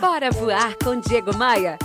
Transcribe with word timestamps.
Bora 0.00 0.30
voar 0.30 0.76
com 0.76 1.00
Diego 1.00 1.34
Maia. 1.34 1.78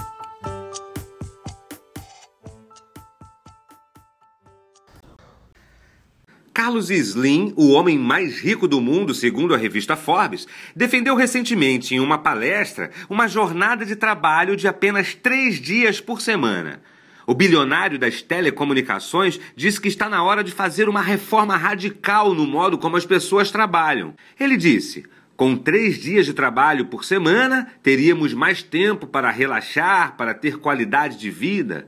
Carlos 6.53 6.89
Slim, 6.89 7.53
o 7.55 7.71
homem 7.71 7.97
mais 7.97 8.41
rico 8.41 8.67
do 8.67 8.81
mundo, 8.81 9.13
segundo 9.13 9.55
a 9.55 9.57
revista 9.57 9.95
Forbes, 9.95 10.45
defendeu 10.75 11.15
recentemente 11.15 11.95
em 11.95 12.01
uma 12.01 12.17
palestra 12.17 12.91
uma 13.09 13.29
jornada 13.29 13.85
de 13.85 13.95
trabalho 13.95 14.57
de 14.57 14.67
apenas 14.67 15.15
três 15.15 15.61
dias 15.61 16.01
por 16.01 16.19
semana. 16.19 16.81
O 17.25 17.33
bilionário 17.33 17.97
das 17.97 18.21
telecomunicações 18.21 19.39
disse 19.55 19.79
que 19.79 19.87
está 19.87 20.09
na 20.09 20.21
hora 20.21 20.43
de 20.43 20.51
fazer 20.51 20.89
uma 20.89 21.01
reforma 21.01 21.55
radical 21.55 22.33
no 22.33 22.45
modo 22.45 22.77
como 22.77 22.97
as 22.97 23.05
pessoas 23.05 23.49
trabalham. 23.51 24.13
Ele 24.37 24.57
disse: 24.57 25.05
com 25.41 25.55
três 25.55 25.97
dias 25.97 26.27
de 26.27 26.35
trabalho 26.35 26.85
por 26.85 27.03
semana, 27.03 27.67
teríamos 27.81 28.31
mais 28.31 28.61
tempo 28.61 29.07
para 29.07 29.31
relaxar, 29.31 30.15
para 30.15 30.35
ter 30.35 30.57
qualidade 30.59 31.17
de 31.17 31.31
vida. 31.31 31.87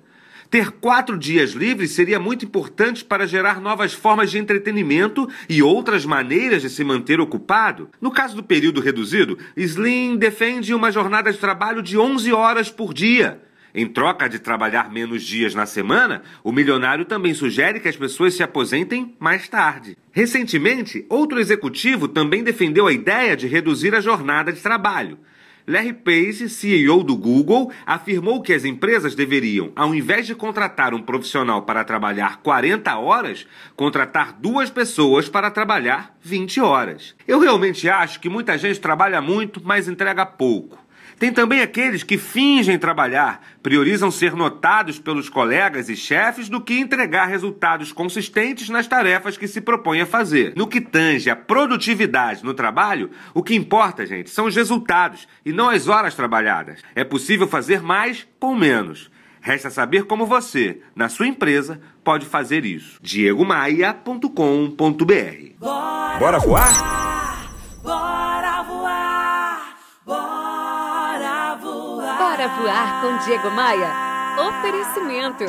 Ter 0.49 0.71
quatro 0.71 1.15
dias 1.19 1.51
livres 1.51 1.91
seria 1.91 2.19
muito 2.19 2.45
importante 2.45 3.05
para 3.05 3.27
gerar 3.27 3.61
novas 3.61 3.93
formas 3.93 4.31
de 4.31 4.39
entretenimento 4.39 5.29
e 5.47 5.61
outras 5.61 6.03
maneiras 6.03 6.63
de 6.63 6.69
se 6.71 6.83
manter 6.83 7.21
ocupado. 7.21 7.91
No 8.01 8.09
caso 8.09 8.35
do 8.35 8.41
período 8.41 8.81
reduzido, 8.81 9.37
Slim 9.55 10.15
defende 10.15 10.73
uma 10.73 10.91
jornada 10.91 11.31
de 11.31 11.37
trabalho 11.37 11.83
de 11.83 11.95
11 11.95 12.33
horas 12.33 12.71
por 12.71 12.91
dia. 12.91 13.39
Em 13.75 13.87
troca 13.87 14.29
de 14.29 14.37
trabalhar 14.37 14.91
menos 14.91 15.23
dias 15.23 15.55
na 15.55 15.65
semana, 15.65 16.21
o 16.43 16.51
milionário 16.51 17.05
também 17.05 17.33
sugere 17.33 17.79
que 17.79 17.87
as 17.87 17.95
pessoas 17.95 18.35
se 18.35 18.43
aposentem 18.43 19.15
mais 19.19 19.47
tarde. 19.47 19.97
Recentemente, 20.11 21.05
outro 21.09 21.39
executivo 21.39 22.07
também 22.07 22.43
defendeu 22.43 22.85
a 22.85 22.93
ideia 22.93 23.35
de 23.35 23.47
reduzir 23.47 23.95
a 23.95 24.01
jornada 24.01 24.53
de 24.53 24.61
trabalho. 24.61 25.17
Larry 25.65 25.93
Page, 25.93 26.49
CEO 26.49 27.03
do 27.03 27.15
Google, 27.15 27.71
afirmou 27.85 28.41
que 28.41 28.53
as 28.53 28.65
empresas 28.65 29.15
deveriam, 29.15 29.71
ao 29.75 29.95
invés 29.95 30.27
de 30.27 30.35
contratar 30.35 30.93
um 30.93 31.01
profissional 31.01 31.61
para 31.61 31.85
trabalhar 31.85 32.41
40 32.41 32.97
horas, 32.97 33.47
contratar 33.75 34.33
duas 34.33 34.69
pessoas 34.69 35.29
para 35.29 35.49
trabalhar 35.49 36.15
20 36.21 36.59
horas. 36.59 37.15
Eu 37.25 37.39
realmente 37.39 37.89
acho 37.89 38.19
que 38.19 38.29
muita 38.29 38.57
gente 38.57 38.79
trabalha 38.79 39.21
muito, 39.21 39.61
mas 39.63 39.87
entrega 39.87 40.25
pouco. 40.25 40.82
Tem 41.19 41.31
também 41.31 41.61
aqueles 41.61 42.03
que 42.03 42.17
fingem 42.17 42.77
trabalhar, 42.77 43.41
priorizam 43.61 44.11
ser 44.11 44.35
notados 44.35 44.99
pelos 44.99 45.29
colegas 45.29 45.89
e 45.89 45.95
chefes 45.95 46.49
do 46.49 46.59
que 46.59 46.79
entregar 46.79 47.27
resultados 47.27 47.91
consistentes 47.91 48.69
nas 48.69 48.87
tarefas 48.87 49.37
que 49.37 49.47
se 49.47 49.61
propõem 49.61 50.01
a 50.01 50.05
fazer. 50.05 50.53
No 50.55 50.67
que 50.67 50.81
tange 50.81 51.29
a 51.29 51.35
produtividade 51.35 52.43
no 52.43 52.53
trabalho, 52.53 53.11
o 53.33 53.41
que 53.41 53.55
importa, 53.55 54.05
gente, 54.05 54.29
são 54.29 54.45
os 54.45 54.55
resultados 54.55 55.27
e 55.45 55.51
não 55.51 55.69
as 55.69 55.87
horas 55.87 56.15
trabalhadas. 56.15 56.81
É 56.95 57.03
possível 57.03 57.47
fazer 57.47 57.81
mais 57.81 58.27
com 58.39 58.55
menos. 58.55 59.11
Resta 59.41 59.69
saber 59.69 60.05
como 60.05 60.25
você, 60.25 60.79
na 60.95 61.09
sua 61.09 61.27
empresa, 61.27 61.79
pode 62.01 62.25
fazer 62.25 62.63
isso. 62.63 62.97
diegomaia.com.br 63.01 64.29
Bora, 66.19 66.39
voar? 66.39 67.02
Bora 72.43 72.61
voar 72.61 73.01
com 73.01 73.17
Diego 73.25 73.49
Maia. 73.51 73.89
Oferecimento. 74.49 75.45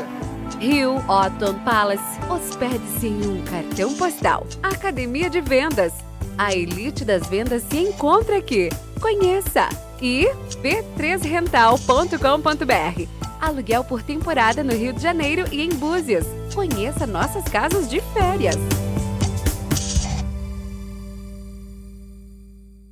Rio 0.61 0.99
Otton 1.09 1.59
Palace. 1.65 2.21
Hospede-se 2.31 3.09
em 3.09 3.27
um 3.27 3.43
cartão 3.43 3.93
postal. 3.95 4.47
Academia 4.63 5.29
de 5.29 5.41
Vendas. 5.41 5.93
A 6.39 6.55
elite 6.55 7.05
das 7.05 7.27
vendas 7.27 7.65
se 7.65 7.79
encontra 7.79 8.39
aqui. 8.39 8.69
Conheça. 9.01 9.69
E 10.01 10.29
b3rental.com.br. 10.63 13.09
Aluguel 13.41 13.83
por 13.83 14.01
temporada 14.01 14.63
no 14.63 14.73
Rio 14.73 14.93
de 14.93 15.03
Janeiro 15.03 15.49
e 15.51 15.63
em 15.63 15.71
Búzios. 15.71 16.27
Conheça 16.55 17.09
nossas 17.09 17.43
casas 17.45 17.91
de 17.91 18.01
férias. 18.13 18.55